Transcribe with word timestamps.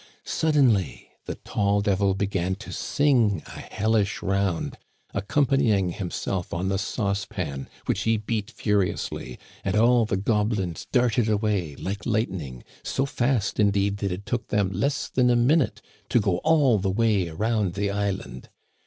'"Suddenly 0.23 1.11
the 1.25 1.35
tall 1.35 1.79
devil 1.81 2.15
began 2.15 2.55
to 2.55 2.71
sing 2.71 3.43
a 3.45 3.51
hellish 3.59 4.23
round, 4.23 4.79
accompanying 5.13 5.91
himself 5.91 6.55
on 6.55 6.69
the 6.69 6.79
saucepan, 6.79 7.69
which 7.85 8.01
he 8.01 8.17
beat 8.17 8.49
furiously, 8.49 9.37
and 9.63 9.75
all 9.75 10.05
the 10.05 10.17
goblins 10.17 10.87
darted 10.91 11.29
away 11.29 11.75
like 11.75 12.03
lightning— 12.07 12.63
so 12.83 13.05
fast, 13.05 13.59
indeed, 13.59 13.97
that 13.97 14.11
it 14.11 14.25
took 14.25 14.47
them 14.47 14.71
less 14.71 15.07
than 15.07 15.29
a 15.29 15.35
minute 15.35 15.83
to 16.09 16.19
go 16.19 16.37
all 16.37 16.79
the 16.79 16.89
way 16.89 17.27
around 17.29 17.75
the 17.75 17.91
island. 17.91 18.49